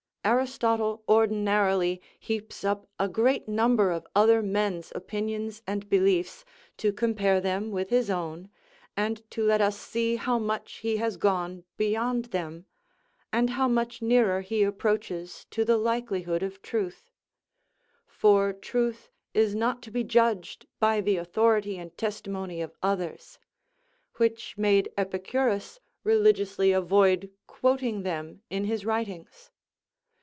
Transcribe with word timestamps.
Aristotle 0.23 1.03
ordinarily 1.09 1.99
heaps 2.19 2.63
up 2.63 2.87
a 2.99 3.09
great 3.09 3.47
number 3.47 3.89
of 3.89 4.05
other 4.15 4.43
men's 4.43 4.91
opinions 4.93 5.63
and 5.65 5.89
beliefs, 5.89 6.45
to 6.77 6.93
compare 6.93 7.41
them 7.41 7.71
with 7.71 7.89
his 7.89 8.07
own, 8.07 8.47
and 8.95 9.23
to 9.31 9.43
let 9.43 9.61
us 9.61 9.75
see 9.81 10.17
how 10.17 10.37
much 10.37 10.73
he 10.73 10.97
has 10.97 11.17
gone 11.17 11.63
beyond 11.75 12.25
them, 12.25 12.67
and 13.33 13.49
how 13.49 13.67
much 13.67 14.03
nearer 14.03 14.41
he 14.41 14.61
approaches 14.61 15.47
to 15.49 15.65
the 15.65 15.75
likelihood 15.77 16.43
of 16.43 16.61
truth; 16.61 17.09
for 18.05 18.53
truth 18.53 19.09
is 19.33 19.55
not 19.55 19.81
to 19.81 19.89
be 19.89 20.03
judged 20.03 20.67
by 20.79 21.01
the 21.01 21.17
authority 21.17 21.79
and 21.79 21.97
testimony 21.97 22.61
of 22.61 22.75
others; 22.83 23.39
which 24.17 24.55
made 24.55 24.87
Epicurus 24.99 25.79
religiously 26.03 26.71
avoid 26.71 27.31
quoting 27.47 28.03
them 28.03 28.43
in 28.51 28.65
his 28.65 28.85
writings. 28.85 29.49